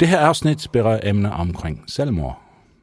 [0.00, 2.42] Det her afsnit berører emner omkring selvmord.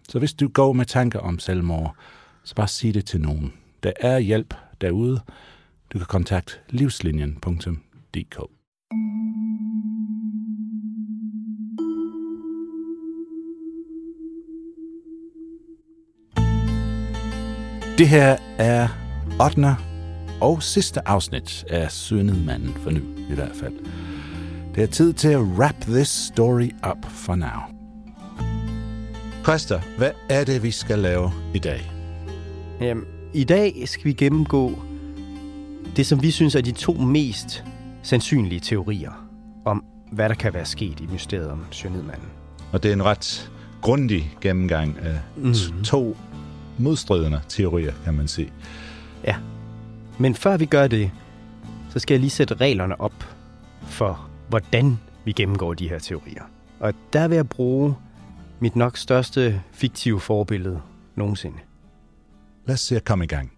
[0.09, 1.95] Så hvis du går med tanker om selvmord,
[2.44, 3.53] så bare sig det til nogen.
[3.83, 5.22] Der er hjælp derude.
[5.94, 8.39] Du kan kontakte livslinjen.dk.
[17.98, 18.88] Det her er
[19.45, 19.75] 8.
[20.42, 23.73] og sidste afsnit af Sønedmanden for nu, i hvert fald.
[24.76, 27.60] Det er tid til at wrap this story up for now.
[29.44, 31.92] Præster, hvad er det, vi skal lave i dag?
[32.82, 34.80] Jamen, I dag skal vi gennemgå
[35.95, 37.64] det, som vi synes er de to mest
[38.04, 39.28] sandsynlige teorier
[39.66, 42.28] om, hvad der kan være sket i mysteriet om Sjønedmanden.
[42.72, 43.52] Og det er en ret
[43.82, 45.54] grundig gennemgang af mm.
[45.83, 46.17] to
[46.78, 48.52] modstridende teorier, kan man sige.
[49.23, 49.36] Ja.
[50.17, 51.12] Men før vi gør det,
[51.89, 53.36] så skal jeg lige sætte reglerne op
[53.82, 56.43] for, hvordan vi gennemgår de her teorier.
[56.80, 57.95] Og der vil jeg bruge
[58.59, 60.81] mit nok største fiktive forbillede
[61.15, 61.58] nogensinde.
[62.65, 63.52] Lad os se at komme i gang.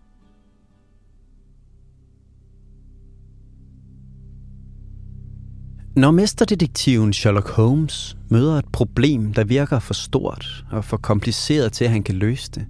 [5.95, 11.85] Når mesterdetektiven Sherlock Holmes møder et problem, der virker for stort og for kompliceret til,
[11.85, 12.67] at han kan løse det,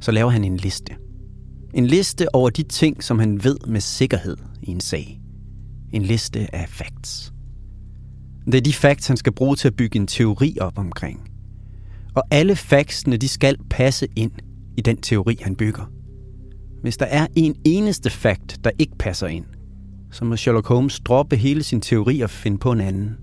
[0.00, 0.96] så laver han en liste.
[1.74, 5.20] En liste over de ting, som han ved med sikkerhed i en sag.
[5.92, 7.32] En liste af facts.
[8.52, 11.30] Det er de facts, han skal bruge til at bygge en teori op omkring.
[12.14, 14.32] Og alle factsene, de skal passe ind
[14.76, 15.90] i den teori, han bygger.
[16.82, 19.44] Hvis der er en eneste fact, der ikke passer ind,
[20.10, 23.16] så må Sherlock Holmes droppe hele sin teori og finde på en anden.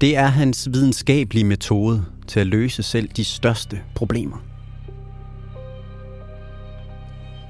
[0.00, 4.44] Det er hans videnskabelige metode til at løse selv de største problemer.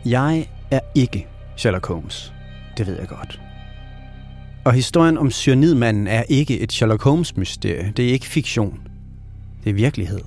[0.06, 1.26] Jeg er ikke
[1.56, 2.32] Sherlock Holmes.
[2.76, 3.41] Det ved jeg godt.
[4.64, 7.92] Og historien om cyanidmanden er ikke et Sherlock Holmes-mysterie.
[7.96, 8.80] Det er ikke fiktion.
[9.64, 10.20] Det er virkelighed.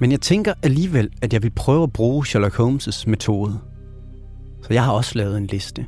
[0.00, 3.58] Men jeg tænker alligevel, at jeg vil prøve at bruge Sherlock Holmes' metode.
[4.62, 5.86] Så jeg har også lavet en liste.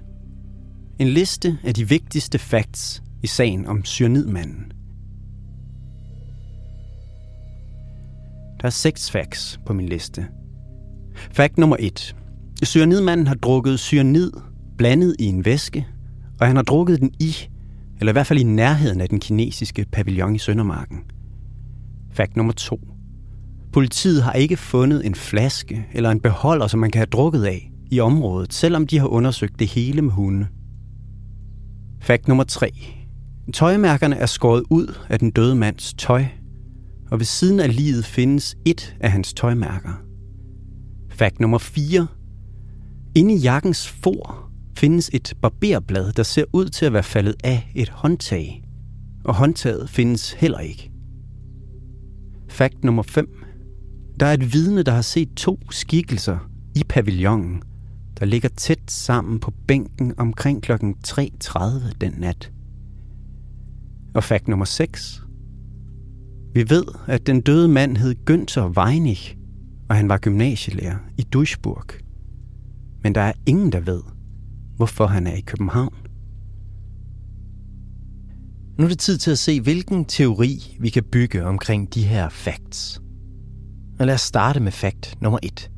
[0.99, 4.73] En liste af de vigtigste facts i sagen om cyanidmanden.
[8.61, 10.27] Der er seks facts på min liste.
[11.33, 12.17] Fact nummer 1.
[12.65, 14.33] Cyanidmanden har drukket cyanid
[14.79, 15.87] blandet i en væske,
[16.41, 17.37] og han har drukket den i,
[18.01, 20.99] eller i hvert fald i nærheden af den kinesiske pavillon i Søndermarken.
[22.13, 22.81] Fakt nummer 2.
[23.73, 27.71] Politiet har ikke fundet en flaske eller en beholder, som man kan have drukket af
[27.91, 30.47] i området, selvom de har undersøgt det hele med hunde.
[32.01, 32.71] Fakt nummer 3.
[33.53, 36.25] Tøjmærkerne er skåret ud af den døde mands tøj,
[37.11, 40.03] og ved siden af livet findes et af hans tøjmærker.
[41.11, 42.07] Fakt nummer 4.
[43.15, 44.44] Inde i jakkens for
[44.77, 48.65] findes et barberblad, der ser ud til at være faldet af et håndtag,
[49.25, 50.91] og håndtaget findes heller ikke.
[52.49, 53.45] Fakt nummer 5.
[54.21, 56.39] Der er et vidne, der har set to skikkelser
[56.77, 57.63] i pavillonen,
[58.19, 60.73] der ligger tæt sammen på bænken omkring kl.
[60.73, 62.53] 3.30 den nat.
[64.15, 65.23] Og fakt nummer 6.
[66.55, 69.39] Vi ved, at den døde mand hed Günther Weinig,
[69.89, 71.87] og han var gymnasielærer i Duisburg.
[73.03, 74.01] Men der er ingen, der ved,
[74.77, 75.95] hvorfor han er i København.
[78.79, 82.29] Nu er det tid til at se, hvilken teori vi kan bygge omkring de her
[82.29, 83.01] facts.
[83.99, 85.71] Og lad os starte med fakt nummer et.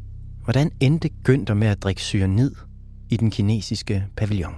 [0.44, 2.50] Hvordan endte Günther med at drikke cyanid
[3.10, 4.54] i den kinesiske pavillon?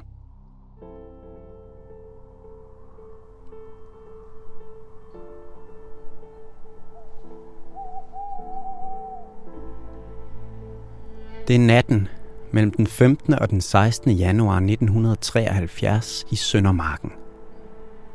[11.49, 12.08] Det er natten
[12.53, 13.35] mellem den 15.
[13.35, 14.11] og den 16.
[14.11, 17.12] januar 1973 i Søndermarken.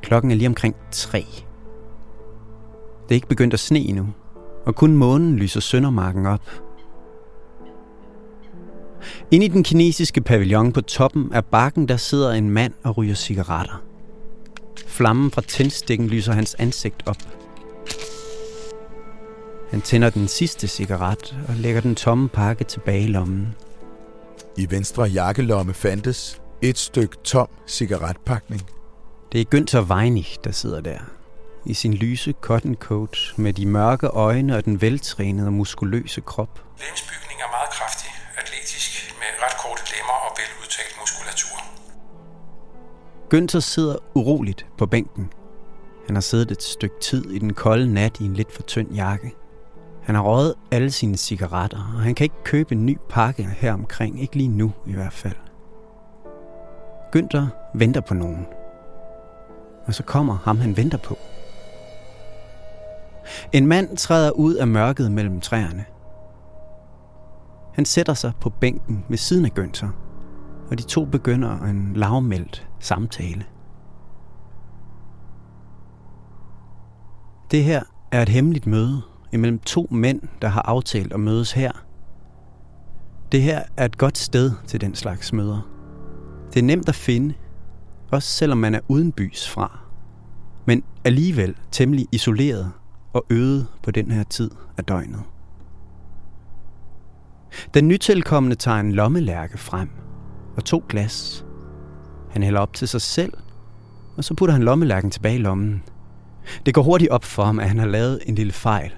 [0.01, 1.25] Klokken er lige omkring 3.
[3.03, 4.07] Det er ikke begyndt at sne endnu,
[4.65, 6.49] og kun månen lyser Søndermarken op.
[9.31, 13.15] Inde i den kinesiske pavillon på toppen af bakken, der sidder en mand og ryger
[13.15, 13.83] cigaretter.
[14.87, 17.17] Flammen fra tændstikken lyser hans ansigt op.
[19.71, 23.55] Han tænder den sidste cigaret og lægger den tomme pakke tilbage i lommen.
[24.57, 28.61] I venstre jakkelomme fandtes et stykke tom cigaretpakning.
[29.31, 30.99] Det er Günther Weinig, der sidder der.
[31.65, 36.63] I sin lyse cotton coat med de mørke øjne og den veltrænede og muskuløse krop.
[36.79, 41.57] Lægemsbygning er meget kraftig, atletisk, med ret korte lemmer og veludtalt muskulatur.
[43.33, 45.29] Günther sidder uroligt på bænken.
[46.05, 48.93] Han har siddet et stykke tid i den kolde nat i en lidt for tynd
[48.95, 49.31] jakke.
[50.03, 53.73] Han har røget alle sine cigaretter, og han kan ikke købe en ny pakke her
[53.73, 54.21] omkring.
[54.21, 55.35] Ikke lige nu i hvert fald.
[57.15, 58.47] Günther venter på nogen.
[59.85, 61.17] Og så kommer ham, han venter på.
[63.51, 65.85] En mand træder ud af mørket mellem træerne.
[67.73, 69.87] Han sætter sig på bænken ved siden af Günther,
[70.71, 73.45] og de to begynder en lavmældt samtale.
[77.51, 79.01] Det her er et hemmeligt møde
[79.33, 81.71] imellem to mænd, der har aftalt at mødes her.
[83.31, 85.69] Det her er et godt sted til den slags møder.
[86.53, 87.33] Det er nemt at finde,
[88.11, 89.79] også selvom man er uden bys fra,
[90.65, 92.71] men alligevel temmelig isoleret
[93.13, 95.23] og øde på den her tid af døgnet.
[97.73, 99.89] Den nytilkommende tager en lommelærke frem
[100.55, 101.45] og to glas.
[102.29, 103.33] Han hælder op til sig selv,
[104.17, 105.83] og så putter han lommelærken tilbage i lommen.
[106.65, 108.91] Det går hurtigt op for ham, at han har lavet en lille fejl,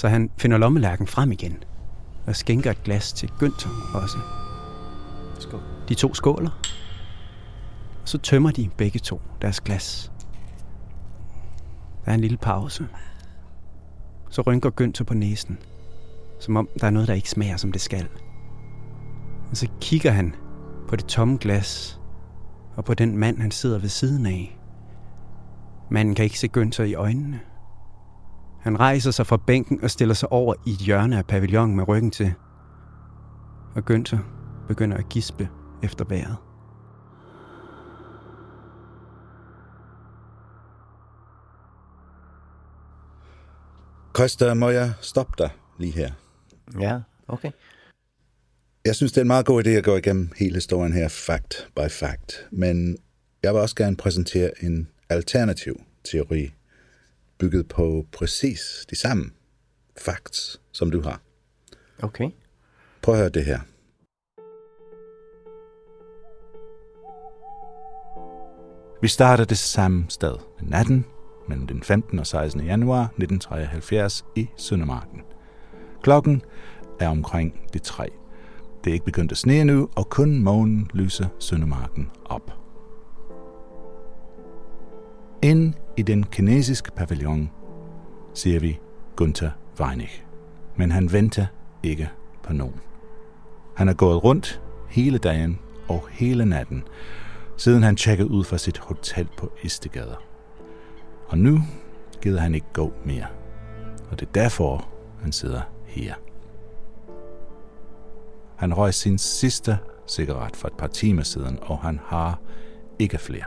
[0.00, 1.64] så han finder lommelærken frem igen
[2.26, 4.18] og skænker et glas til Günther også.
[5.38, 5.60] Skål.
[5.88, 6.50] De to skåler,
[8.02, 10.12] og så tømmer de begge to deres glas.
[12.04, 12.86] Der er en lille pause.
[14.30, 15.58] Så rynker Günther på næsen,
[16.38, 18.08] som om der er noget, der ikke smager, som det skal.
[19.50, 20.34] Og så kigger han
[20.88, 22.00] på det tomme glas
[22.76, 24.58] og på den mand, han sidder ved siden af.
[25.90, 27.40] Manden kan ikke se Günther i øjnene.
[28.60, 31.88] Han rejser sig fra bænken og stiller sig over i et hjørne af pavillonen med
[31.88, 32.34] ryggen til.
[33.74, 34.18] Og Günther
[34.68, 35.48] begynder at gispe
[35.82, 36.36] efter vejret.
[44.16, 46.12] Christa, må jeg stoppe dig lige her?
[46.80, 47.50] Ja, okay.
[48.84, 51.68] Jeg synes, det er en meget god idé at gå igennem hele historien her, fact
[51.76, 52.46] by fact.
[52.50, 52.96] Men
[53.42, 55.80] jeg vil også gerne præsentere en alternativ
[56.10, 56.52] teori,
[57.40, 59.30] bygget på præcis de samme
[59.98, 61.20] facts, som du har.
[62.02, 62.30] Okay.
[63.02, 63.60] Prøv at høre det her.
[69.02, 71.04] Vi starter det samme sted, natten
[71.48, 72.18] mellem den 15.
[72.18, 72.64] og 16.
[72.64, 75.20] januar 1973 i Søndermarken.
[76.02, 76.42] Klokken
[77.00, 78.08] er omkring de tre.
[78.84, 82.59] Det er ikke begyndt at sne nu, og kun månen lyser Søndermarken op.
[85.42, 87.50] Ind i den kinesiske pavillon
[88.34, 88.78] ser vi
[89.16, 90.24] Gunther Weinig.
[90.76, 91.46] Men han venter
[91.82, 92.10] ikke
[92.42, 92.80] på nogen.
[93.76, 96.82] Han er gået rundt hele dagen og hele natten,
[97.56, 100.16] siden han tjekkede ud fra sit hotel på Istegade.
[101.26, 101.60] Og nu
[102.22, 103.26] gider han ikke gå mere.
[104.10, 104.88] Og det er derfor,
[105.22, 106.14] han sidder her.
[108.56, 109.78] Han røg sin sidste
[110.08, 112.40] cigaret for et par timer siden, og han har
[112.98, 113.44] ikke flere.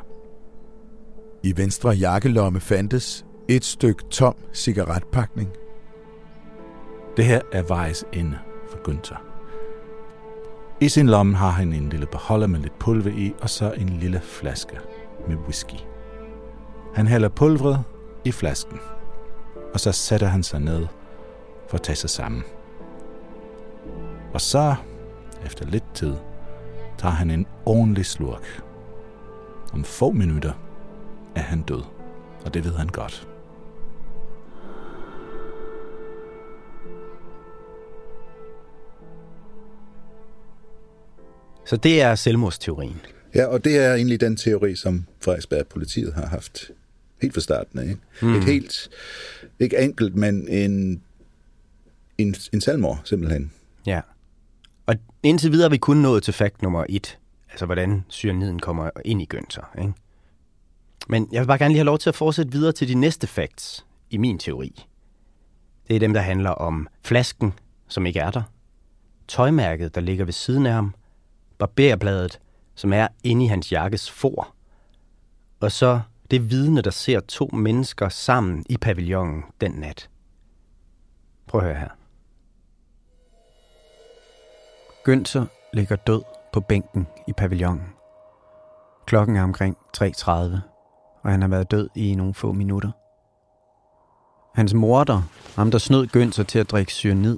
[1.46, 5.50] I venstre jakkelomme fandtes et stykke tom cigaretpakning.
[7.18, 9.18] Det her er vejs ende for Günther.
[10.80, 13.90] I sin lomme har han en lille beholder med lidt pulver i, og så en
[13.90, 14.80] lille flaske
[15.28, 15.76] med whisky.
[16.96, 17.84] Han hælder pulveret
[18.26, 18.80] i flasken,
[19.74, 20.88] og så sætter han sig ned
[21.68, 22.44] for at tage sig sammen.
[24.34, 24.76] Og så,
[25.46, 26.14] efter lidt tid,
[26.98, 28.64] tager han en ordentlig slurk.
[29.74, 30.54] Om få minutter
[31.36, 31.84] er han død,
[32.46, 33.28] og det ved han godt.
[41.66, 43.02] Så det er selvmordsteorien.
[43.36, 46.72] Ja, og det er egentlig den teori, som Frederiksberg politiet har haft
[47.22, 47.84] helt fra starten af.
[47.84, 48.02] Ikke?
[48.22, 48.36] Mm.
[48.36, 48.90] Et helt,
[49.60, 51.02] ikke enkelt, men en,
[52.18, 53.52] en, en selvmord, simpelthen.
[53.86, 54.02] Ja.
[54.86, 57.18] Og indtil videre er vi kun nået til fakt nummer et.
[57.50, 59.94] Altså, hvordan cyaniden kommer ind i Günther, ikke?
[61.08, 63.28] Men jeg vil bare gerne lige have lov til at fortsætte videre til de næste
[63.28, 64.86] facts i min teori.
[65.88, 67.54] Det er dem, der handler om flasken,
[67.88, 68.42] som ikke er der,
[69.28, 70.94] tøjmærket, der ligger ved siden af ham,
[71.58, 72.40] barberbladet,
[72.76, 74.54] som er inde i hans jakkes for,
[75.60, 80.10] og så det vidne, der ser to mennesker sammen i pavillonen den nat.
[81.48, 81.90] Prøv at høre her.
[85.10, 86.22] Günther ligger død
[86.54, 87.94] på bænken i pavillonen.
[89.06, 90.73] Klokken er omkring 3.30,
[91.24, 92.92] og han har været død i nogle få minutter.
[94.56, 95.22] Hans morter,
[95.56, 97.38] ham der snød Günther til at drikke cyanid,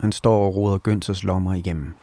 [0.00, 1.94] han står og roder Günthers lommer igennem.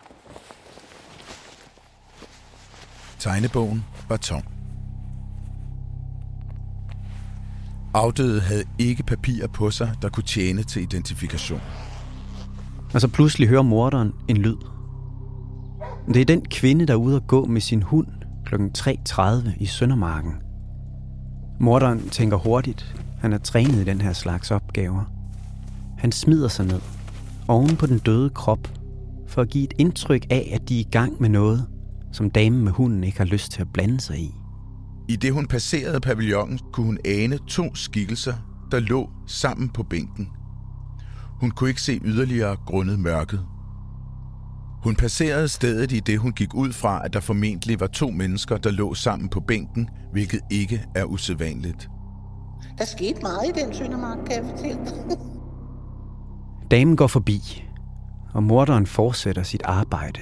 [3.20, 4.44] Tegnebogen var tom.
[7.94, 11.62] Afdøde havde ikke papirer på sig, der kunne tjene til identifikation.
[12.94, 14.58] Og så pludselig hører morderen en lyd.
[16.08, 18.08] Det er den kvinde, der er ude at gå med sin hund
[18.46, 18.56] kl.
[18.56, 20.45] 3.30 i Søndermarken.
[21.60, 22.96] Morderen tænker hurtigt.
[23.20, 25.04] Han er trænet i den her slags opgaver.
[25.98, 26.82] Han smider sig ned
[27.48, 28.72] oven på den døde krop
[29.28, 31.66] for at give et indtryk af, at de er i gang med noget,
[32.12, 34.36] som damen med hunden ikke har lyst til at blande sig i.
[35.10, 38.34] I det hun passerede pavillonen, kunne hun ane to skikkelser,
[38.72, 40.30] der lå sammen på bænken.
[41.40, 43.46] Hun kunne ikke se yderligere grundet mørket.
[44.86, 48.58] Hun passerede stedet i det, hun gik ud fra, at der formentlig var to mennesker,
[48.58, 51.90] der lå sammen på bænken, hvilket ikke er usædvanligt.
[52.78, 55.18] Der skete meget i den Søndermark, kan jeg fortælle dig.
[56.72, 57.64] Damen går forbi,
[58.34, 60.20] og morderen fortsætter sit arbejde.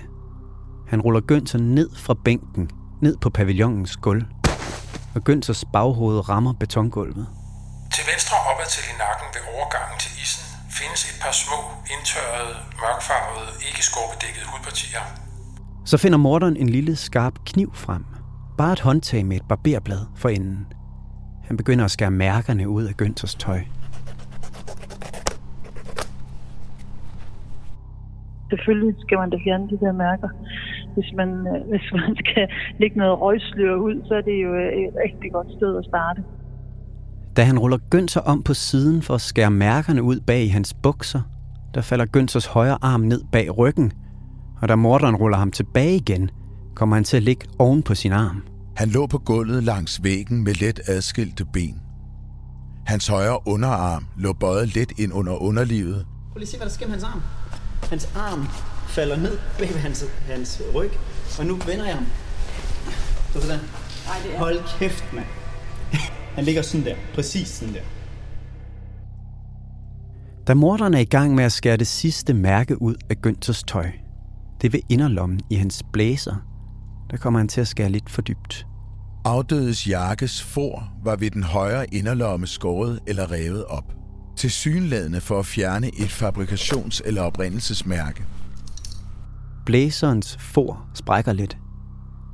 [0.88, 2.70] Han ruller Günther ned fra bænken,
[3.02, 4.24] ned på pavillonens gulv,
[5.16, 7.28] og Günthers baghoved rammer betongulvet.
[7.96, 10.44] Til venstre opad til i nakken ved overgangen til isen
[10.80, 11.60] findes et par små,
[11.94, 13.23] indtørrede, mørkfarvede,
[13.84, 15.04] ikke skorpedækkede hudpartier.
[15.86, 18.04] Så finder morderen en lille skarp kniv frem.
[18.58, 20.68] Bare et håndtag med et barberblad for enden.
[21.48, 23.60] Han begynder at skære mærkerne ud af Günthers tøj.
[28.50, 30.30] Selvfølgelig skal man da fjerne de der mærker.
[30.94, 32.48] Hvis man, øh, hvis man skal
[32.80, 36.24] lægge noget røgslør ud, så er det jo øh, et rigtig godt sted at starte.
[37.38, 40.74] Da han ruller Günther om på siden for at skære mærkerne ud bag i hans
[40.74, 41.22] bukser,
[41.74, 43.92] der falder Günthers højre arm ned bag ryggen,
[44.62, 46.30] og da morderen ruller ham tilbage igen,
[46.76, 48.44] kommer han til at ligge oven på sin arm.
[48.76, 51.82] Han lå på gulvet langs væggen med let adskilte ben.
[52.86, 56.06] Hans højre underarm lå bøjet lidt ind under underlivet.
[56.32, 57.22] Prøv lige at se, hvad der sker med hans arm.
[57.90, 58.48] Hans arm
[58.88, 60.92] falder ned bag ved hans, hans ryg,
[61.40, 62.06] og nu vender jeg ham.
[63.34, 63.60] Så sådan.
[64.10, 64.40] Ej, det er...
[64.40, 65.26] Hold kæft, mand.
[66.36, 66.96] Han ligger sådan der.
[67.16, 67.80] Præcis sådan der.
[70.48, 73.92] Da morderen er i gang med at skære det sidste mærke ud af Günthers tøj,
[74.62, 76.36] det ved inderlommen i hans blæser,
[77.12, 78.68] der kommer han til at skære lidt for dybt.
[79.26, 83.94] Afdødes jakkes for var ved den højre inderlomme skåret eller revet op.
[84.38, 88.26] Til synladende for at fjerne et fabrikations- eller oprindelsesmærke.
[89.66, 91.58] Blæserens for sprækker lidt.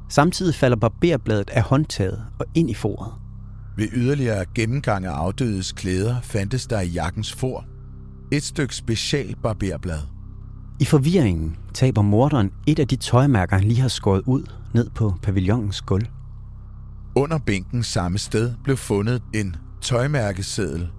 [0.10, 3.14] Samtidig falder barberbladet af håndtaget og ind i foret.
[3.78, 7.66] Ved yderligere gennemgang af afdødes klæder fandtes der i jakkens for
[8.32, 10.00] et stykke special barberblad.
[10.80, 14.44] I forvirringen taber morderen et af de tøjmærker, han lige har skåret ud
[14.74, 16.06] ned på pavillonens gulv.
[17.16, 20.90] Under bænken samme sted blev fundet en tøjmærkeseddel.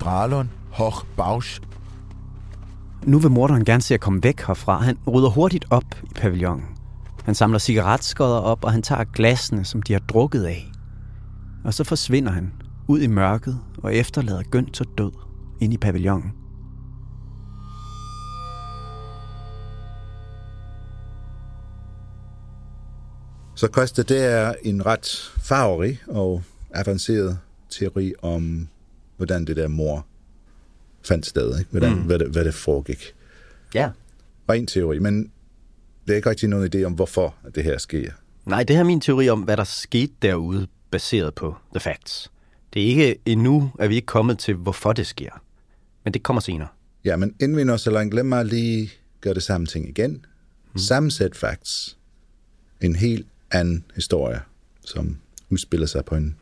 [0.00, 1.60] Dralon Hoch Bausch.
[3.04, 4.78] Nu vil morderen gerne se at komme væk herfra.
[4.78, 6.64] Han rydder hurtigt op i pavillonen.
[7.24, 10.72] Han samler cigaretskodder op, og han tager glasene, som de har drukket af.
[11.64, 12.52] Og så forsvinder han
[12.88, 15.12] ud i mørket og efterlader Günther død
[15.60, 16.32] ind i pavillonen.
[23.60, 26.42] Så Costa, det er en ret farverig og
[26.74, 27.38] avanceret
[27.70, 28.68] teori om,
[29.16, 30.06] hvordan det der mor
[31.02, 31.70] fandt sted, ikke?
[31.70, 32.02] Hvordan, mm.
[32.02, 33.14] hvad, det, hvad det foregik.
[33.74, 33.90] Ja.
[34.48, 35.30] Ren teori, men
[36.06, 38.12] det er ikke rigtig nogen idé om, hvorfor det her sker.
[38.46, 42.30] Nej, det her er min teori om, hvad der skete derude, baseret på the facts.
[42.74, 45.42] Det er ikke endnu, at vi ikke kommet til, hvorfor det sker.
[46.04, 46.68] Men det kommer senere.
[47.04, 48.90] Ja, men inden vi når så langt, lad mig lige
[49.20, 50.10] gøre det samme ting igen.
[50.72, 50.78] Mm.
[50.78, 51.98] Sammensæt facts.
[52.80, 54.40] En helt anden historie,
[54.84, 55.16] som
[55.50, 56.36] udspiller sig på en,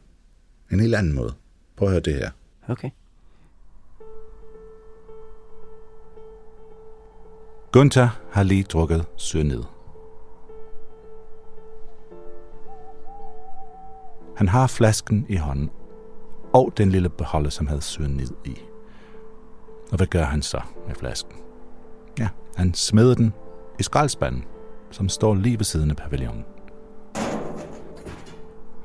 [0.73, 1.35] en helt anden måde.
[1.77, 2.31] Prøv at høre det her.
[2.69, 2.91] Okay.
[7.73, 9.67] Gunther har lige drukket søndet.
[14.37, 15.71] Han har flasken i hånden,
[16.53, 18.59] og den lille beholder, som havde søen ned i.
[19.91, 21.37] Og hvad gør han så med flasken?
[22.19, 23.33] Ja, han smider den
[23.79, 24.45] i skraldespanden,
[24.91, 26.45] som står lige ved siden af pavillonen.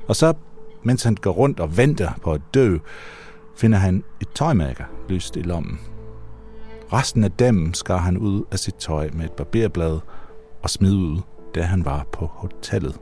[0.08, 0.34] Og så,
[0.82, 2.78] mens han går rundt og venter på at dø,
[3.56, 5.80] finder han et tøjmærker lyst i lommen.
[6.92, 9.98] Resten af dem skar han ud af sit tøj med et barberblad
[10.62, 11.20] og smed ud,
[11.54, 13.00] da han var på hotellet.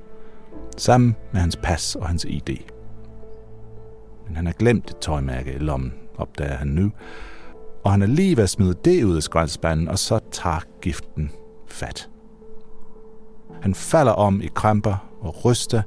[0.76, 2.56] Sammen med hans pas og hans ID.
[4.26, 6.90] Men han har glemt et tøjmærke i lommen, opdager han nu.
[7.84, 11.30] Og han er lige ved at smide det ud af skraldespanden, og så tager giften
[11.66, 12.08] fat.
[13.62, 15.82] Han falder om i kramper og ryster,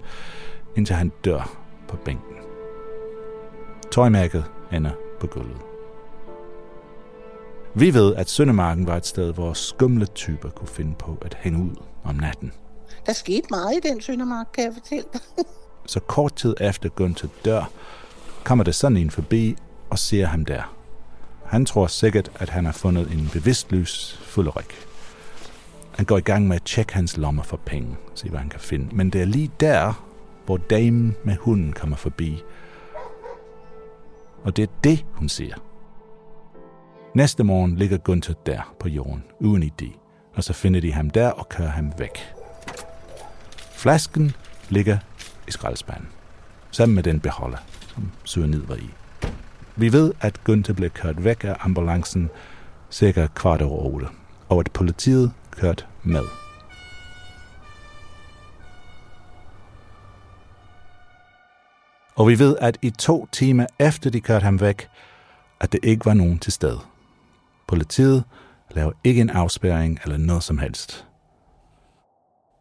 [0.75, 2.35] indtil han dør på bænken.
[3.91, 5.57] Tøjmærket ender på gulvet.
[7.73, 11.63] Vi ved, at Søndermarken var et sted, hvor skumle typer kunne finde på at hænge
[11.63, 12.51] ud om natten.
[13.05, 15.21] Der skete meget i den Søndermark, kan jeg fortælle dig.
[15.85, 17.71] Så kort tid efter Gunther dør,
[18.43, 19.55] kommer der sådan en forbi
[19.89, 20.75] og ser ham der.
[21.45, 24.87] Han tror sikkert, at han har fundet en bevidstløs fullerik.
[25.95, 28.59] Han går i gang med at tjekke hans lommer for penge, se hvad han kan
[28.59, 28.95] finde.
[28.95, 30.04] Men det er lige der,
[30.45, 32.43] hvor damen med hunden kommer forbi.
[34.43, 35.53] Og det er det, hun ser.
[37.15, 39.97] Næste morgen ligger Gunther der på jorden, uden idé,
[40.33, 42.33] og så finder de ham der og kører ham væk.
[43.71, 44.31] Flasken
[44.69, 44.97] ligger
[45.47, 46.07] i skraldespanden,
[46.71, 48.89] sammen med den beholder, som cyanid var i.
[49.75, 52.29] Vi ved, at Gunther blev kørt væk af ambulancen
[52.91, 54.07] cirka kvart over 8,
[54.49, 56.44] og at politiet kørt med.
[62.15, 64.87] Og vi ved, at i to timer efter de kørte ham væk,
[65.61, 66.79] at det ikke var nogen til stede.
[67.67, 68.23] Politiet
[68.71, 71.05] laver ikke en afspærring eller noget som helst.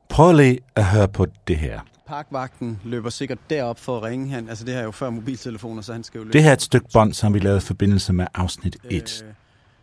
[0.09, 1.81] Prøv lige at høre på det her.
[2.07, 4.29] Parkvagten løber sikkert derop for at ringe.
[4.29, 6.33] Han, altså det her er jo før mobiltelefoner, så han skal jo løbe.
[6.33, 9.23] Det her er et stykke bånd, som vi lavede i forbindelse med afsnit 1.
[9.27, 9.33] Øh,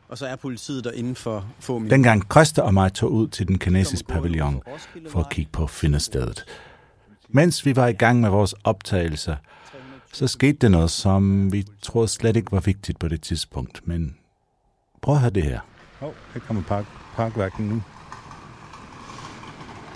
[0.09, 1.97] og så er politiet der inden for få minutter.
[1.97, 4.61] Dengang Christa og mig tog ud til den kinesiske pavillon
[5.09, 6.45] for at kigge på finderstedet.
[7.33, 9.35] Mens vi var i gang med vores optagelser,
[10.13, 13.87] så skete det noget, som vi troede slet ikke var vigtigt på det tidspunkt.
[13.87, 14.15] Men
[15.01, 15.59] prøv at høre det her.
[16.01, 17.83] Åh, oh, her kommer park, parkvagten nu.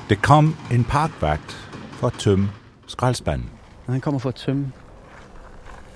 [0.09, 2.49] Det kom en parkvagt for at tømme
[2.87, 3.49] skraldespanden.
[3.85, 4.71] Han kommer for at tømme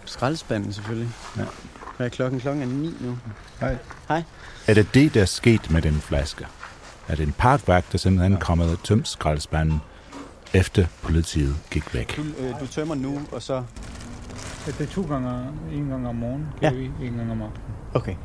[0.06, 1.10] skraldespanden selvfølgelig.
[1.38, 1.46] Ja.
[1.98, 2.40] Hvad er klokken?
[2.40, 3.18] Klokken er ni nu.
[3.60, 3.78] Hej.
[4.08, 4.24] Hej.
[4.68, 6.48] Er det det, der er sket med den flaske?
[7.08, 9.82] Er det en parkvagt, der simpelthen er kommet og tømt skraldespanden,
[10.54, 12.18] efter politiet gik væk?
[12.18, 13.64] Du, øh, du tømmer nu, og så...
[14.68, 15.30] Ja, det er to gange,
[15.74, 16.72] en gang om morgenen, Ja.
[16.72, 17.68] en gang om aftenen.
[17.94, 18.16] Okay.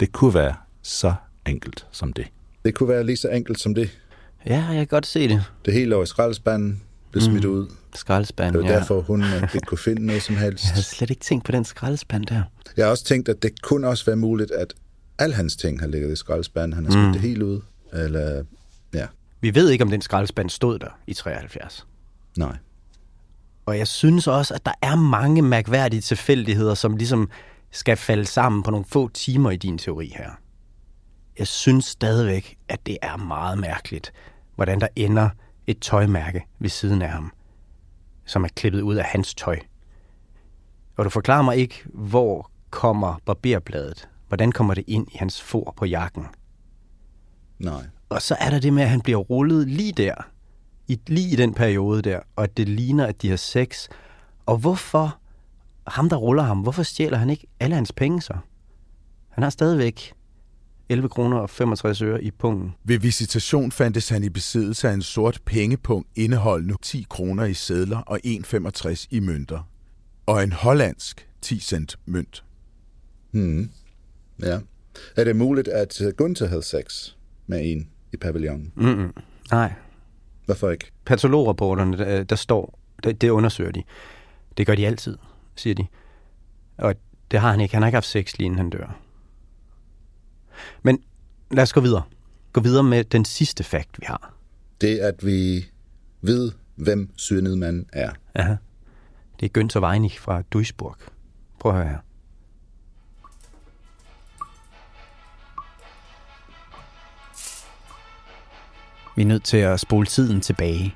[0.00, 1.14] Det kunne være så
[1.46, 2.26] enkelt som det.
[2.64, 3.98] Det kunne være lige så enkelt som det.
[4.46, 5.44] Ja, jeg kan godt se det.
[5.64, 7.30] Det hele over i skraldespanden blev Mm.
[7.30, 7.66] smidt ud.
[7.94, 8.78] Skraldespanden, Det var ja.
[8.78, 10.64] derfor, hun øh, ikke kunne finde noget som helst.
[10.66, 12.42] Jeg havde slet ikke tænkt på den skraldespand der.
[12.76, 14.74] Jeg har også tænkt, at det kunne også være muligt, at
[15.18, 16.72] al hans ting har ligget i skraldespanden.
[16.72, 17.12] Han har smidt Mm.
[17.12, 17.60] det helt ud.
[17.92, 18.44] Eller,
[19.44, 21.86] Vi ved ikke, om den skraldespand stod der i 73.
[22.38, 22.56] nej.
[23.66, 27.30] Og jeg synes også, at der er mange mærkværdige tilfældigheder, som ligesom
[27.70, 30.30] skal falde sammen på nogle få timer i din teori her.
[31.38, 34.12] Jeg synes stadigvæk, at det er meget mærkeligt,
[34.54, 35.30] hvordan der ender
[35.66, 37.32] et tøjmærke ved siden af ham,
[38.24, 39.58] som er klippet ud af hans tøj.
[40.96, 44.08] Og du forklarer mig ikke, hvor kommer barberbladet?
[44.28, 46.26] Hvordan kommer det ind i hans for på jakken?
[47.58, 47.84] Nej.
[48.14, 50.14] Og så er der det med, at han bliver rullet lige der,
[50.88, 53.88] i, lige i den periode der, og at det ligner, at de har sex.
[54.46, 55.18] Og hvorfor,
[55.86, 58.34] ham der ruller ham, hvorfor stjæler han ikke alle hans penge så?
[59.28, 60.12] Han har stadigvæk
[60.88, 62.74] 11 kroner og 65 øre i pungen.
[62.84, 67.98] Ved visitation fandtes han i besiddelse af en sort pengepunkt indeholdende 10 kroner i sedler
[67.98, 69.68] og 1,65 i mønter.
[70.26, 72.44] Og en hollandsk 10 cent mønt.
[73.30, 73.70] Hmm.
[74.42, 74.58] Ja.
[75.16, 77.10] Er det muligt, at Gunther havde sex
[77.46, 78.72] med en i pavillonen?
[78.74, 79.14] Mm-mm.
[79.50, 79.72] Nej.
[80.44, 80.90] Hvorfor ikke?
[81.04, 83.82] Patolograpporterne, der, der står, det, det undersøger de.
[84.56, 85.18] Det gør de altid,
[85.56, 85.86] siger de.
[86.78, 86.94] Og
[87.30, 87.74] det har han ikke.
[87.74, 89.00] Han har ikke haft sex lige inden han dør.
[90.82, 90.98] Men
[91.50, 92.02] lad os gå videre.
[92.52, 94.34] Gå videre med den sidste fakt, vi har.
[94.80, 95.66] Det, at vi
[96.20, 98.10] ved, hvem cyanidmanden er.
[98.34, 98.54] Aha.
[99.40, 100.96] Det er Günther Weinig fra Duisburg.
[101.60, 101.98] Prøv at høre her.
[109.16, 110.94] Vi er nødt til at spole tiden tilbage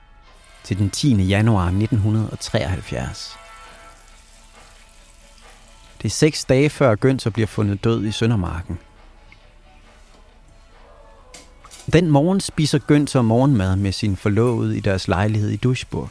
[0.64, 1.14] til den 10.
[1.14, 3.36] januar 1973.
[5.98, 8.78] Det er seks dage før Gønser bliver fundet død i Søndermarken.
[11.92, 16.10] Den morgen spiser Gønser morgenmad med sin forlovede i deres lejlighed i Duisburg.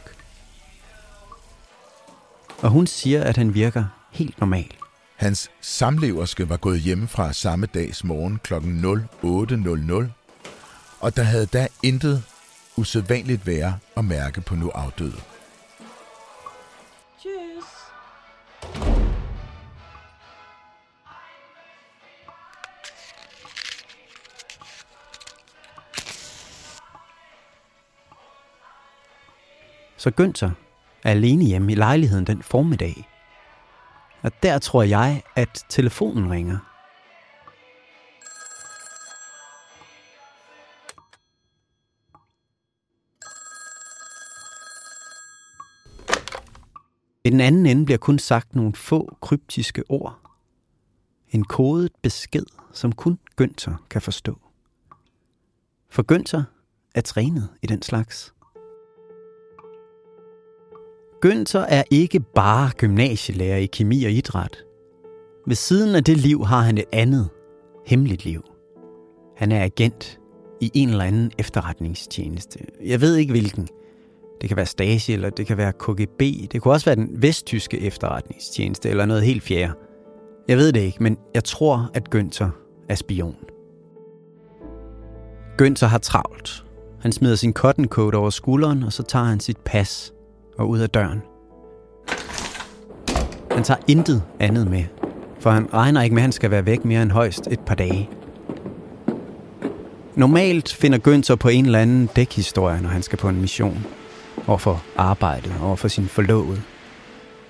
[2.62, 4.72] og hun siger, at han virker helt normal.
[5.16, 8.54] Hans samleverske var gået hjemmefra samme dags morgen kl.
[8.54, 10.17] 08.00,
[11.00, 12.24] og der havde da intet
[12.78, 15.22] usædvanligt være at mærke på nu afdøde.
[29.98, 30.50] Så Günther
[31.04, 33.10] er alene hjemme i lejligheden den formiddag.
[34.22, 36.67] Og der tror jeg, at telefonen ringer.
[47.28, 50.20] I den anden ende bliver kun sagt nogle få kryptiske ord.
[51.30, 54.38] En kodet besked, som kun Günther kan forstå.
[55.90, 56.42] For Günther
[56.96, 58.34] er trænet i den slags.
[61.26, 64.64] Günther er ikke bare gymnasielærer i kemi og idræt.
[65.48, 67.30] Ved siden af det liv har han et andet,
[67.86, 68.44] hemmeligt liv.
[69.38, 70.20] Han er agent
[70.62, 72.60] i en eller anden efterretningstjeneste.
[72.86, 73.68] Jeg ved ikke hvilken.
[74.42, 76.22] Det kan være Stasi, eller det kan være KGB.
[76.52, 79.74] Det kunne også være den vesttyske efterretningstjeneste, eller noget helt fjerde.
[80.48, 82.50] Jeg ved det ikke, men jeg tror, at Günther
[82.90, 83.36] er spion.
[85.62, 86.64] Günther har travlt.
[87.02, 90.14] Han smider sin cotton coat over skulderen, og så tager han sit pas
[90.58, 91.22] og ud af døren.
[93.52, 94.84] Han tager intet andet med,
[95.40, 97.76] for han regner ikke med, at han skal være væk mere end højst et par
[97.76, 98.10] dage.
[100.16, 103.86] Normalt finder Günther på en eller anden dækhistorie, når han skal på en mission.
[104.48, 106.62] Overfor arbejdet, overfor sin forlovede.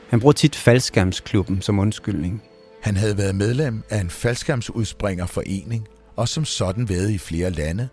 [0.10, 2.44] Han bruger tit faldskærmsklubben som undskyldning.
[2.82, 7.90] Han havde været medlem af en faldskærmsudspringerforening, og som sådan været i flere lande.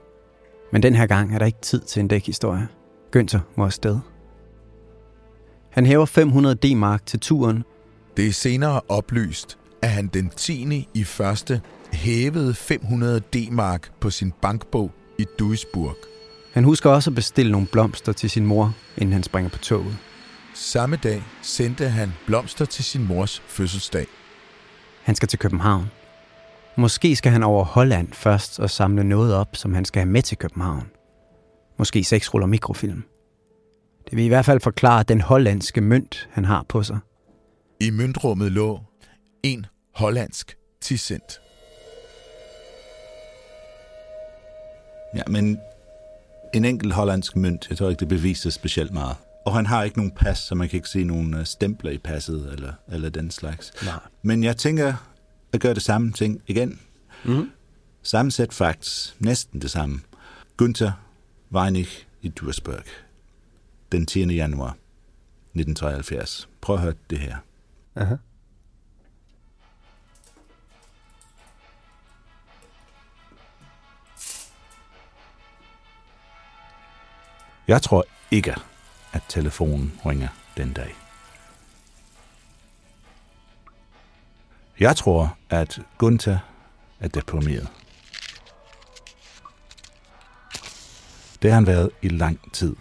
[0.73, 2.69] Men den her gang er der ikke tid til en dækhistorie.
[3.17, 3.99] Günther må afsted.
[5.71, 7.65] Han hæver 500 D-mark til turen.
[8.17, 10.89] Det er senere oplyst, at han den 10.
[10.95, 11.61] i første
[11.93, 15.97] hævede 500 D-mark på sin bankbog i Duisburg.
[16.55, 19.97] Han husker også at bestille nogle blomster til sin mor, inden han springer på toget.
[20.55, 24.07] Samme dag sendte han blomster til sin mors fødselsdag.
[25.03, 25.91] Han skal til København.
[26.77, 30.23] Måske skal han over Holland først og samle noget op, som han skal have med
[30.23, 30.91] til København.
[31.79, 33.05] Måske seks ruller mikrofilm.
[34.11, 36.99] Det vil i hvert fald forklare den hollandske mønt, han har på sig.
[37.81, 38.81] I møntrummet lå
[39.43, 41.41] en hollandsk 10 cent.
[45.17, 45.59] Ja, men
[46.55, 49.17] en enkelt hollandsk mønt, jeg tror ikke, det beviser specielt meget.
[49.47, 51.99] Og han har ikke nogen pas, så man kan ikke se nogen øh, stempler i
[51.99, 53.73] passet eller, eller den slags.
[53.85, 54.01] Nej.
[54.23, 54.95] Men jeg tænker
[55.53, 56.81] at gøre det samme ting igen.
[57.25, 57.51] Mm.
[58.03, 60.01] Samme sæt facts, næsten det samme.
[60.63, 60.91] Günther
[61.53, 61.89] Weinig
[62.23, 62.85] i Duisburg.
[63.93, 64.21] Den 10.
[64.21, 64.77] januar
[65.55, 66.49] 1973.
[66.61, 67.37] Prøv at høre det her.
[67.97, 68.15] Aha.
[77.69, 78.55] Jeg tror ikke,
[79.13, 80.95] at telefonen ringer den dag.
[84.81, 86.39] Jeg tror, at Gunther
[87.01, 87.69] er deprimeret.
[91.43, 92.77] Det har han været i lang tid.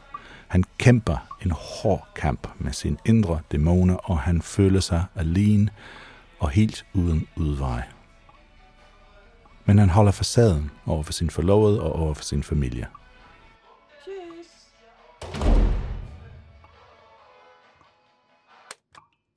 [0.48, 5.70] Han kæmper en hård kamp med sin indre dæmoner, og han føler sig alene
[6.40, 7.84] og helt uden udvej.
[9.66, 12.88] Men han holder facaden over for sin forlovede og over for sin familie.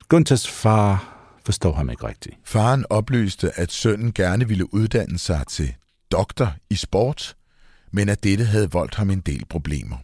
[0.09, 1.13] Gunthers far
[1.45, 2.35] forstår ham ikke rigtigt.
[2.43, 5.75] Faren oplyste, at sønnen gerne ville uddanne sig til
[6.11, 7.35] doktor i sport,
[7.91, 9.97] men at dette havde voldt ham en del problemer.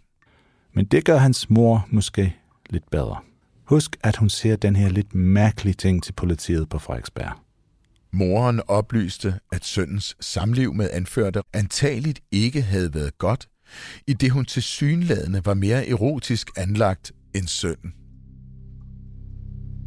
[0.73, 2.35] Men det gør hans mor måske
[2.69, 3.17] lidt bedre.
[3.65, 7.33] Husk, at hun ser den her lidt mærkelige ting til politiet på Frederiksberg.
[8.11, 13.47] Moren oplyste, at sønnens samliv med anførte antageligt ikke havde været godt,
[14.07, 18.02] i det hun til synladende var mere erotisk anlagt end sønnen.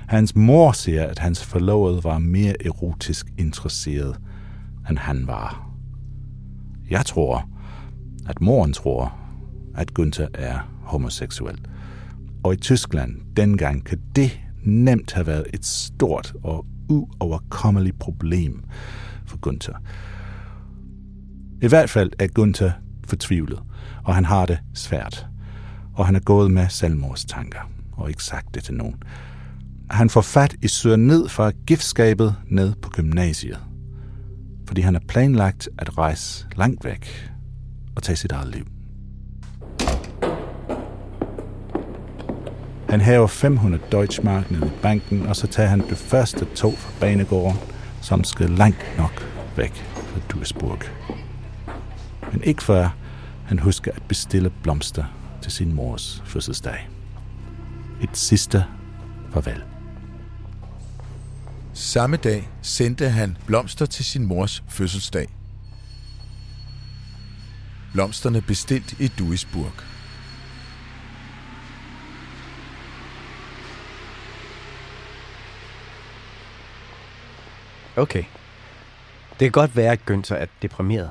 [0.06, 4.20] Hans mor siger, at hans forlovede var mere erotisk interesseret,
[4.90, 5.70] end han var.
[6.90, 7.48] Jeg tror,
[8.28, 9.18] at moren tror,
[9.74, 11.58] at Günther er homoseksuel.
[12.44, 18.64] Og i Tyskland dengang kan det nemt have været et stort og uoverkommeligt problem
[19.26, 19.78] for Günther.
[21.62, 22.70] I hvert fald er Günther
[23.04, 23.62] fortvivlet,
[24.04, 25.26] og han har det svært.
[25.94, 28.94] Og han er gået med selvmordstanker, og ikke sagt det til nogen.
[29.90, 33.58] Han får fat i søger ned fra giftskabet ned på gymnasiet,
[34.66, 37.30] fordi han har planlagt at rejse langt væk
[37.96, 38.66] og tage sit eget liv.
[42.88, 46.92] Han hæver 500 Deutschmark ned i banken, og så tager han det første tog fra
[47.00, 47.58] banegården,
[48.02, 50.78] som skal langt nok væk fra Duisburg.
[52.32, 52.88] Men ikke før
[53.46, 55.04] han husker at bestille blomster
[55.42, 56.88] til sin mors fødselsdag.
[58.02, 58.64] Et sidste
[59.32, 59.75] farvel.
[61.78, 65.28] Samme dag sendte han blomster til sin mors fødselsdag.
[67.92, 69.72] Blomsterne bestilt i Duisburg.
[77.96, 78.24] Okay.
[79.30, 81.10] Det kan godt være, at Günther er deprimeret.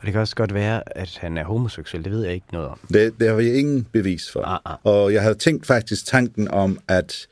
[0.00, 2.04] Og det kan også godt være, at han er homoseksuel.
[2.04, 2.80] Det ved jeg ikke noget om.
[2.92, 4.42] Det, det har vi ingen bevis for.
[4.42, 4.76] Ah, ah.
[4.82, 7.26] Og jeg havde tænkt faktisk tanken om, at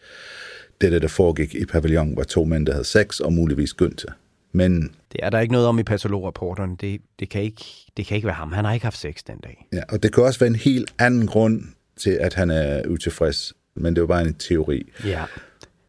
[0.80, 4.12] det, der foregik i pavillonen, var to mænd, der havde sex, og muligvis Günther.
[4.52, 6.76] Men Det er der ikke noget om i patolograpporterne.
[6.80, 7.64] Det, det, kan ikke,
[7.96, 8.52] det kan ikke være ham.
[8.52, 9.66] Han har ikke haft sex den dag.
[9.72, 11.62] Ja, og det kan også være en helt anden grund
[11.96, 13.52] til, at han er utilfreds.
[13.74, 14.92] Men det jo bare en teori.
[15.04, 15.24] Ja.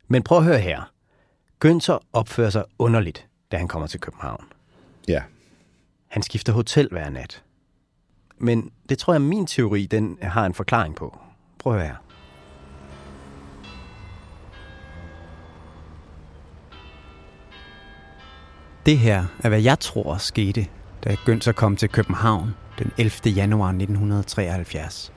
[0.07, 0.91] Men prøv at høre her.
[1.65, 4.43] Günther opfører sig underligt, da han kommer til København.
[5.07, 5.23] Ja.
[6.07, 7.43] Han skifter hotel hver nat.
[8.37, 11.17] Men det tror jeg, min teori, den har en forklaring på.
[11.59, 11.95] Prøv at høre her.
[18.85, 20.67] Det her er, hvad jeg tror skete,
[21.03, 23.11] da Günther kom til København den 11.
[23.35, 25.13] januar 1973.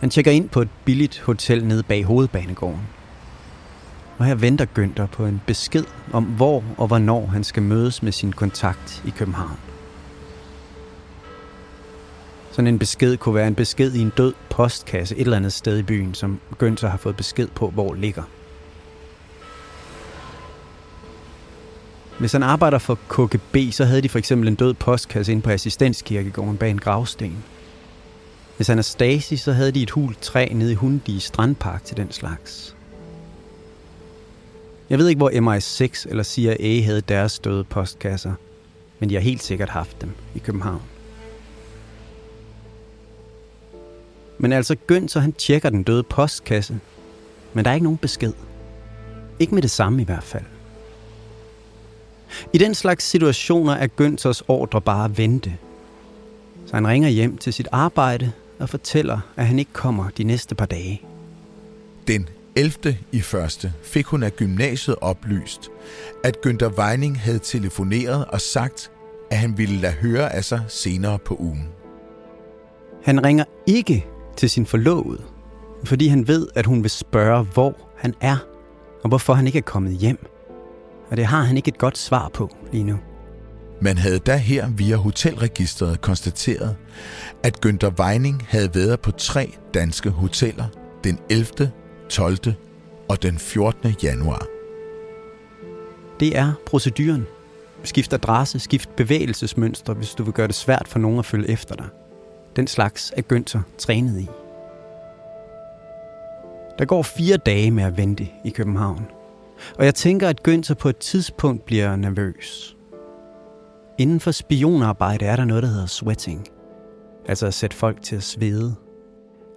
[0.00, 2.80] Han tjekker ind på et billigt hotel nede bag hovedbanegården.
[4.18, 8.12] Og her venter Günther på en besked om, hvor og hvornår han skal mødes med
[8.12, 9.58] sin kontakt i København.
[12.50, 15.78] Sådan en besked kunne være en besked i en død postkasse et eller andet sted
[15.78, 18.22] i byen, som Günther har fået besked på, hvor ligger.
[22.18, 25.50] Hvis han arbejder for KGB, så havde de for eksempel en død postkasse inde på
[25.50, 27.44] assistenskirkegården bag en gravsten.
[28.56, 31.96] Hvis han er Stasi, så havde de et hult træ nede i Hundige Strandpark til
[31.96, 32.76] den slags.
[34.90, 38.32] Jeg ved ikke, hvor MI6 eller CIA havde deres døde postkasser,
[38.98, 40.82] men de har helt sikkert haft dem i København.
[44.38, 46.80] Men altså Gøn, så han tjekker den døde postkasse,
[47.52, 48.32] men der er ikke nogen besked.
[49.38, 50.44] Ikke med det samme i hvert fald.
[52.52, 55.56] I den slags situationer er Günthers ordre bare at vente.
[56.66, 60.54] Så han ringer hjem til sit arbejde og fortæller, at han ikke kommer de næste
[60.54, 61.02] par dage.
[62.08, 62.96] Den 11.
[63.12, 65.70] i første fik hun af gymnasiet oplyst,
[66.24, 68.90] at Günther Weining havde telefoneret og sagt,
[69.30, 71.68] at han ville lade høre af sig senere på ugen.
[73.02, 75.22] Han ringer ikke til sin forlovede,
[75.84, 78.36] fordi han ved, at hun vil spørge, hvor han er,
[79.02, 80.26] og hvorfor han ikke er kommet hjem.
[81.10, 82.98] Og det har han ikke et godt svar på lige nu.
[83.80, 86.76] Man havde da her via hotelregistret konstateret,
[87.42, 90.64] at Günther Weining havde været på tre danske hoteller
[91.04, 91.70] den 11.,
[92.08, 92.38] 12.
[93.08, 93.94] og den 14.
[94.02, 94.46] januar.
[96.20, 97.26] Det er proceduren.
[97.84, 101.74] Skift adresse, skift bevægelsesmønster, hvis du vil gøre det svært for nogen at følge efter
[101.74, 101.86] dig.
[102.56, 104.28] Den slags er Günther trænet i.
[106.78, 109.17] Der går fire dage med at vente i København.
[109.78, 112.76] Og jeg tænker, at Günther på et tidspunkt bliver nervøs.
[113.98, 116.46] Inden for spionarbejde er der noget, der hedder sweating.
[117.26, 118.74] Altså at sætte folk til at svede.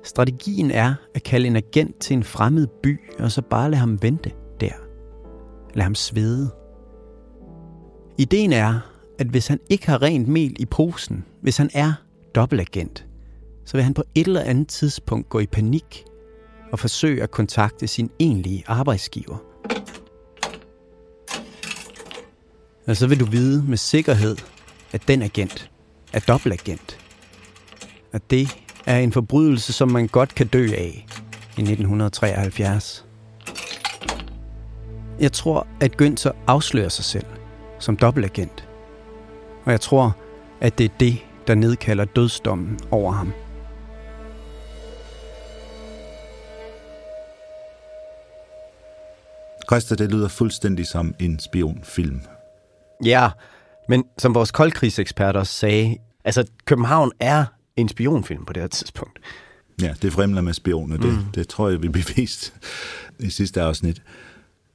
[0.04, 4.02] Strategien er at kalde en agent til en fremmed by, og så bare lade ham
[4.02, 4.74] vente der.
[5.74, 6.50] Lad ham svede.
[8.18, 8.80] Ideen er,
[9.20, 11.94] at hvis han ikke har rent mel i posen, hvis han er
[12.36, 13.06] dobbeltagent,
[13.66, 16.04] så vil han på et eller andet tidspunkt gå i panik
[16.72, 19.51] og forsøge at kontakte sin egentlige arbejdsgiver.
[22.88, 24.38] Og så vil du vide med sikkerhed,
[24.92, 25.72] at den agent
[26.14, 26.98] er dobbeltagent.
[28.14, 31.06] Og det er en forbrydelse, som man godt kan dø af
[31.58, 33.06] i 1973.
[35.20, 37.26] Jeg tror, at Günther afslører sig selv
[37.80, 38.68] som dobbeltagent.
[39.66, 40.18] Og jeg tror,
[40.62, 41.18] at det er det,
[41.48, 43.34] der nedkalder dødsdommen over ham.
[49.72, 52.22] Christa, det lyder fuldstændig som en spionfilm.
[53.06, 53.30] Ja,
[53.90, 59.20] men som vores koldkrigsekspert også sagde, altså København er en spionfilm på det her tidspunkt.
[59.82, 60.98] Ja, det fremler med spioner.
[60.98, 61.32] Det, mm.
[61.36, 62.54] det tror jeg, vi bevist
[63.20, 64.02] i sidste afsnit.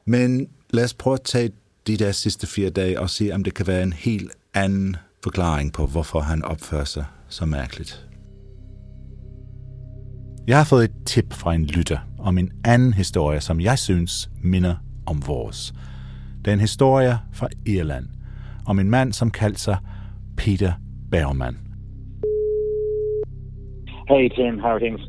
[0.04, 1.50] Men lad os prøve at tage
[1.86, 5.72] de der sidste fire dage og se, om det kan være en helt anden forklaring
[5.72, 8.06] på, hvorfor han opfører sig så mærkeligt.
[10.46, 14.30] Jeg har fået et tip fra en lytter om en anden historie, som jeg synes
[14.42, 14.74] minder
[15.06, 15.74] om vores.
[16.44, 18.06] Det er en historie fra Irland
[18.66, 19.76] om en mand, som kaldte sig
[20.36, 20.72] Peter
[21.10, 21.56] Bergman.
[24.08, 25.00] Hey Tim, how are things?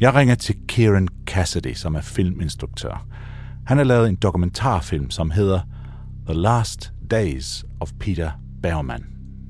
[0.00, 3.06] Jeg ringer til Kieran Cassidy, som er filminstruktør.
[3.66, 5.60] Han har lavet en dokumentarfilm, som hedder
[6.26, 8.30] The Last Days of Peter
[8.62, 9.04] Bergman.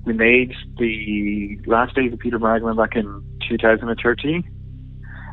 [0.06, 3.06] We made the last days of Peter Bergman back in
[3.50, 4.37] 2013,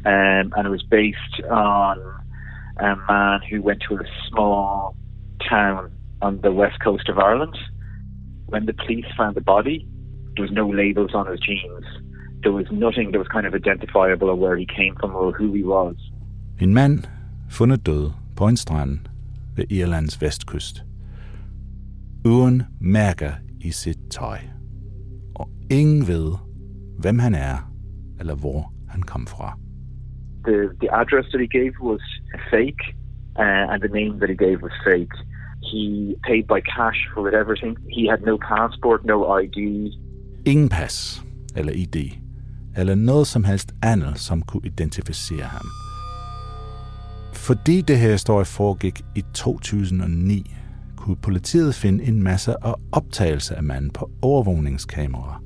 [0.05, 1.95] um, and it was based on
[2.89, 4.95] a man who went to a small
[5.49, 7.55] town on the west coast of Ireland.
[8.53, 9.87] When the police found the body,
[10.35, 11.85] there was no labels on his jeans.
[12.43, 15.53] There was nothing that was kind of identifiable of where he came from or who
[15.53, 15.95] he was.
[16.59, 17.07] En mand
[17.49, 18.99] fundet død på en strand
[19.55, 20.83] ved Irlands vestkyst.
[22.25, 23.31] Uden mærker
[23.61, 24.37] i sit tøj.
[25.35, 26.33] Og ingen ved,
[26.99, 27.71] hvem han er,
[28.19, 29.57] eller hvor han kom fra.
[30.45, 32.01] The, the address that he gave was
[32.51, 32.81] fake,
[33.39, 35.15] uh, and the name that he gave was fake.
[35.71, 37.77] He paid by cash for everything.
[37.95, 39.57] He had no passport, no ID.
[40.45, 41.23] Ingen pas
[41.55, 41.95] eller ID,
[42.77, 45.65] eller noget som helst andet, som kunne identificere ham.
[47.33, 50.55] Fordi det her historie foregik i 2009,
[50.95, 55.43] kunne politiet finde en masse af optagelser af manden på overvågningskameraer.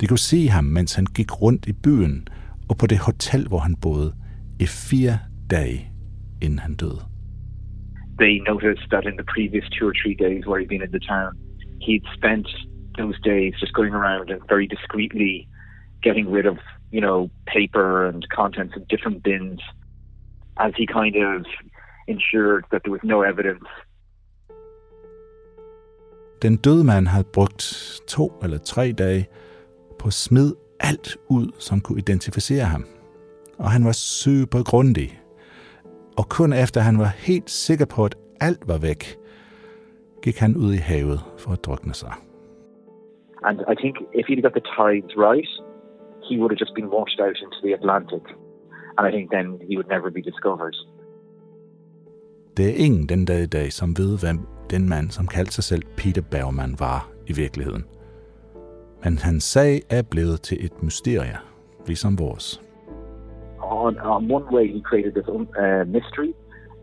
[0.00, 2.28] De kunne se ham, mens han gik rundt i byen
[2.68, 4.14] og på det hotel, hvor han boede,
[4.60, 5.18] i fire
[5.50, 5.92] dage,
[6.42, 7.15] inden han døde.
[8.18, 11.00] They noticed that in the previous two or three days where he'd been in the
[11.00, 11.32] town,
[11.80, 12.48] he'd spent
[12.96, 15.48] those days just going around and very discreetly
[16.02, 16.58] getting rid of,
[16.90, 19.60] you know, paper and contents of different bins
[20.58, 21.44] as he kind of
[22.06, 23.66] ensured that there was no evidence
[26.42, 29.26] Den døde mand havde brugt to eller tre dage
[29.98, 32.84] på at smide alt ud, som kunne identificere ham.
[33.58, 35.20] Og han var super grundig.
[36.18, 39.18] Og kun efter han var helt sikker på, at alt var væk,
[40.22, 42.12] gik han ud i havet for at drukne sig.
[43.42, 45.50] And I think if he'd got the tides right,
[46.28, 48.24] he would have just been washed out into the Atlantic.
[48.96, 50.76] And I think then he would never be discovered.
[52.56, 54.38] Det er ingen den dag i dag, som ved, hvem
[54.70, 57.84] den mand, som kaldte sig selv Peter Bergman, var i virkeligheden.
[59.04, 61.38] Men hans sag er blevet til et mysterie,
[61.86, 62.65] ligesom vores.
[63.70, 66.30] On, on one way, he created this uh, mystery,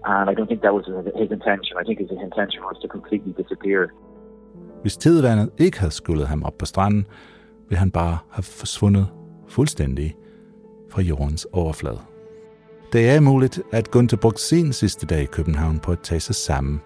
[0.05, 0.85] and I don't think that was
[1.21, 1.73] his intention.
[1.81, 3.81] I think his intention was to completely disappear.
[4.81, 7.07] Hvis tidvandet ikke havde skyllet ham op på stranden,
[7.69, 9.07] ville han bare have forsvundet
[9.47, 10.15] fuldstændig
[10.91, 11.99] fra jordens overflade.
[12.93, 16.35] Det er muligt, at Gunther brugte sin sidste dag i København på at tage sig
[16.35, 16.81] sammen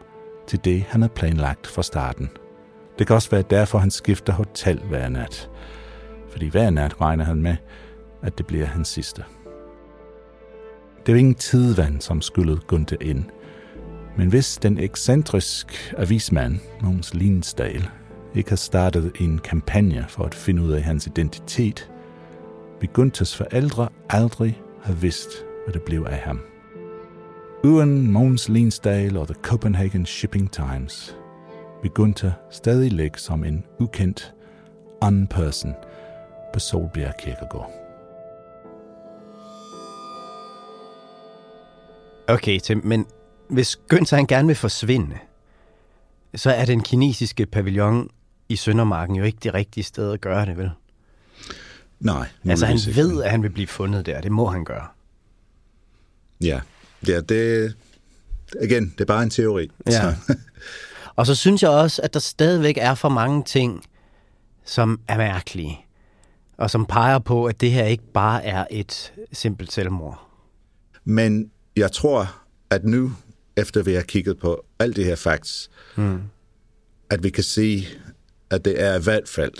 [0.48, 2.30] til det, han havde planlagt fra starten.
[3.00, 5.50] Det kan også være derfor, han skifter hotel hver nat.
[6.28, 7.56] Fordi hver nat regner han med,
[8.22, 9.24] at det bliver hans sidste.
[11.08, 13.24] Det var ingen tidvand, som skyllede Gunther ind.
[14.18, 17.90] Men hvis den ekscentrisk avismand, Mogens Linsdal,
[18.36, 21.92] ikke har startet en kampagne for at finde ud af hans identitet,
[22.82, 25.30] vil Gunthers forældre aldrig have vidst,
[25.66, 26.42] hvad det blev af ham.
[27.64, 31.16] Uden Mogens Linsdal og The Copenhagen Shipping Times
[31.82, 34.34] vil Gunther stadig ligge som en ukendt
[35.30, 35.74] person
[36.54, 37.87] på Solbjerg Kirkegård.
[42.28, 43.06] Okay, Tim, men
[43.50, 45.18] hvis Günther han gerne vil forsvinde,
[46.36, 48.10] så er den kinesiske pavillon
[48.50, 50.72] i Søndermarken jo ikke det rigtige sted at gøre det, vel?
[52.00, 52.28] Nej.
[52.46, 54.22] Altså han muligvis ved, at han vil blive fundet der.
[54.22, 54.88] Det må han gøre.
[56.42, 56.60] Ja,
[57.08, 57.76] ja det,
[58.62, 59.72] igen, det er bare en teori.
[59.88, 59.92] Ja.
[59.92, 60.38] Så,
[61.18, 63.84] Og så synes jeg også, at der stadigvæk er for mange ting,
[64.66, 65.86] som er mærkelige,
[66.58, 70.30] og som peger på, at det her ikke bare er et simpelt selvmord.
[71.04, 72.36] men jeg tror,
[72.70, 73.12] at nu,
[73.58, 76.22] efter vi har kigget på alle de her facts, Mm.
[77.10, 77.88] at vi kan se,
[78.50, 79.54] at det er i hvert fald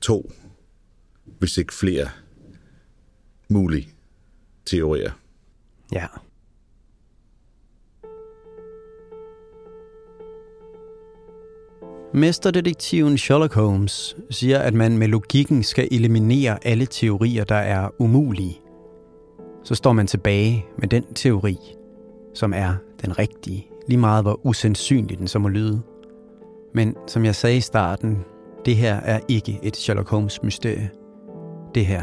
[0.00, 0.32] to,
[1.38, 2.08] hvis ikke flere,
[3.48, 3.88] mulige
[4.66, 5.12] teorier.
[5.92, 6.06] Ja.
[12.14, 18.60] Mesterdetektiven Sherlock Holmes siger, at man med logikken skal eliminere alle teorier, der er umulige.
[19.64, 21.56] Så står man tilbage med den teori,
[22.34, 25.82] som er den rigtige, lige meget hvor usandsynlig den så må lyde.
[26.74, 28.24] Men som jeg sagde i starten,
[28.64, 30.90] det her er ikke et Sherlock Holmes mysterie.
[31.74, 32.02] Det her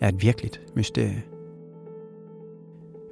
[0.00, 1.22] er et virkeligt mysterie.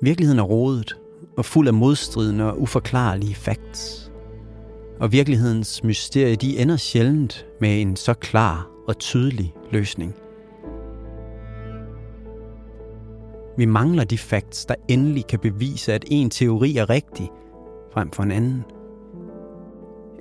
[0.03, 0.97] Virkeligheden er rodet
[1.37, 4.13] og fuld af modstridende og uforklarlige facts.
[5.01, 10.15] Og virkelighedens mysterie, de ender sjældent med en så klar og tydelig løsning.
[13.57, 17.31] Vi mangler de facts, der endelig kan bevise, at en teori er rigtig,
[17.93, 18.65] frem for en anden.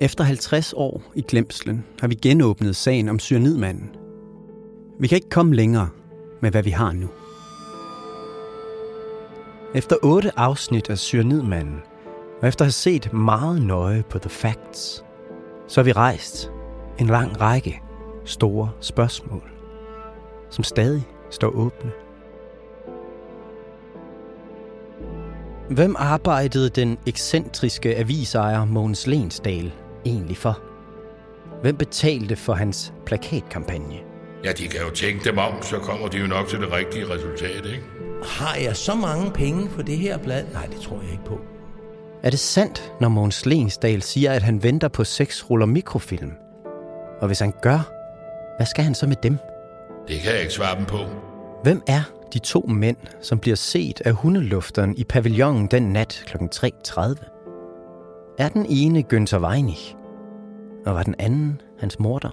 [0.00, 3.90] Efter 50 år i glemslen har vi genåbnet sagen om cyanidmanden.
[5.00, 5.88] Vi kan ikke komme længere
[6.42, 7.08] med, hvad vi har nu.
[9.74, 11.80] Efter otte afsnit af Cyanidmanden,
[12.42, 15.04] og efter at have set meget nøje på The Facts,
[15.68, 16.50] så har vi rejst
[16.98, 17.82] en lang række
[18.24, 19.50] store spørgsmål,
[20.50, 22.05] som stadig står åbne.
[25.70, 29.72] Hvem arbejdede den ekscentriske avisejer Mogens Lensdal
[30.04, 30.60] egentlig for?
[31.62, 33.96] Hvem betalte for hans plakatkampagne?
[34.44, 37.04] Ja, de kan jo tænke dem om, så kommer de jo nok til det rigtige
[37.04, 37.82] resultat, ikke?
[38.22, 40.44] Har jeg så mange penge på det her blad?
[40.52, 41.40] Nej, det tror jeg ikke på.
[42.22, 46.32] Er det sandt, når Mogens Lensdal siger, at han venter på seks ruller mikrofilm?
[47.20, 47.92] Og hvis han gør,
[48.56, 49.38] hvad skal han så med dem?
[50.08, 50.98] Det kan jeg ikke svare dem på.
[51.62, 56.36] Hvem er de to mænd, som bliver set af hundelufteren i pavillonen den nat kl.
[56.36, 58.36] 3.30?
[58.38, 59.96] Er den ene Günther Weinig,
[60.86, 62.30] og var den anden hans morter?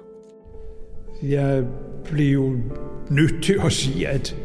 [1.24, 1.64] Jeg
[2.04, 2.60] blev
[3.10, 4.36] nødt til at sige, at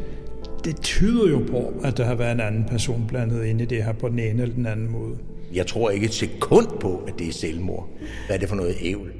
[0.63, 3.83] det tyder jo på, at der har været en anden person blandet ind i det
[3.83, 5.17] her på den ene eller den anden måde.
[5.53, 7.89] Jeg tror ikke et sekund på, at det er selvmord.
[8.27, 9.11] Hvad er det for noget ævl?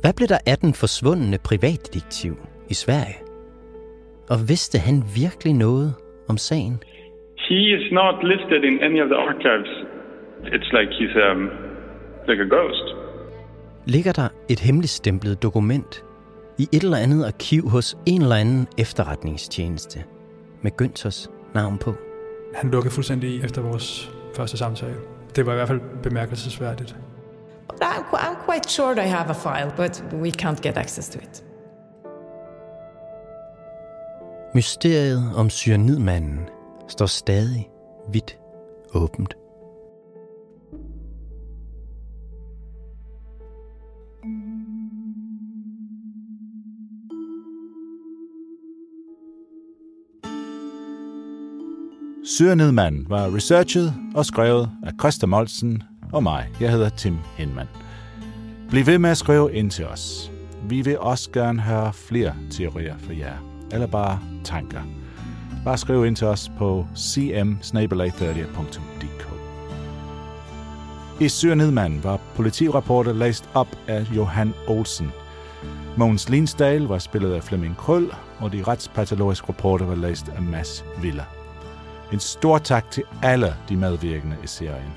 [0.00, 2.36] Hvad blev der af den forsvundne privatdetektiv
[2.68, 3.23] i Sverige?
[4.30, 5.94] Og vidste han virkelig noget
[6.28, 6.82] om sagen?
[7.48, 9.70] He is not listed in any of the archives.
[10.56, 11.40] It's like he's um,
[12.28, 12.86] like a ghost.
[13.86, 16.04] Ligger der et hemmeligstemplet dokument
[16.58, 19.98] i et eller andet arkiv hos en eller anden efterretningstjeneste
[20.62, 21.94] med Günthers navn på?
[22.54, 24.94] Han lukkede fuldstændig i efter vores første samtale.
[25.36, 26.96] Det var i hvert fald bemærkelsesværdigt.
[27.82, 31.44] I'm, I'm quite sure they have a file, but we can't get access to it.
[34.54, 36.48] Mysteriet om cyanidmanden
[36.88, 37.68] står stadig
[38.12, 38.38] vidt
[38.94, 39.34] åbent.
[52.24, 55.82] Syrenedmanden var researchet og skrevet af Christa Molsen
[56.12, 56.50] og mig.
[56.60, 57.66] Jeg hedder Tim Henman.
[58.70, 60.32] Bliv ved med at skrive ind til os.
[60.68, 64.80] Vi vil også gerne høre flere teorier for jer, eller bare tanker.
[65.64, 69.34] Bare skriv ind til os på cm 30dk
[71.20, 71.28] I
[72.02, 75.12] var politirapporter læst op af Johan Olsen.
[75.96, 78.10] Mogens Linsdal var spillet af Flemming Krøl,
[78.40, 81.24] og de retspatologiske rapporter var læst af Mads Viller.
[82.12, 84.92] En stor tak til alle de medvirkende i serien.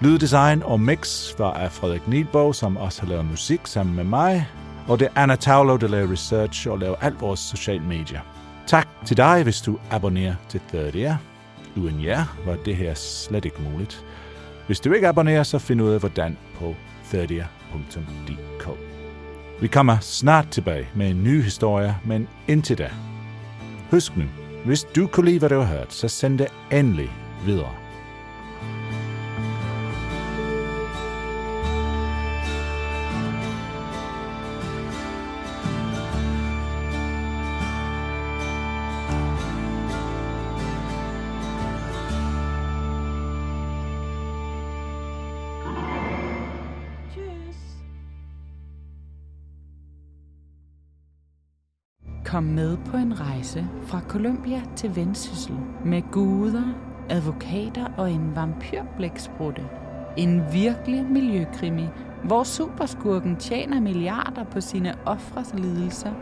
[0.00, 4.48] Lyddesign og mix var af Frederik Nielbo, som også har lavet musik sammen med mig,
[4.88, 8.20] og det er Anna Taulo, der laver research og laver alt vores sociale medier.
[8.66, 11.16] Tak til dig, hvis du abonnerer til Third Ear.
[11.76, 14.04] Uden jer var det her slet ikke muligt.
[14.66, 16.74] Hvis du ikke abonnerer, så find ud af hvordan på
[17.08, 18.68] thirdear.dk.
[19.60, 22.90] Vi kommer snart tilbage med en ny historie, men indtil da.
[23.90, 24.24] Husk nu,
[24.64, 27.10] hvis du kunne lide, hvad du har hørt, så send det endelig
[27.44, 27.83] videre.
[52.34, 56.62] Kom med på en rejse fra Colombia til Vendsyssel med guder,
[57.10, 59.62] advokater og en vampyrblæksprutte.
[60.16, 61.86] En virkelig miljøkrimi,
[62.24, 66.12] hvor superskurken tjener milliarder på sine ofres lidelser,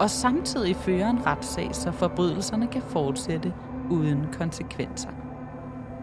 [0.00, 3.54] og samtidig fører en retssag, så forbrydelserne kan fortsætte
[3.90, 5.10] uden konsekvenser.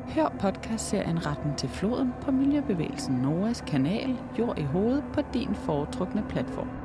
[0.08, 6.24] Hør podcastserien Retten til floden på Miljøbevægelsen Noras kanal Jord i hovedet på din foretrukne
[6.30, 6.83] platform.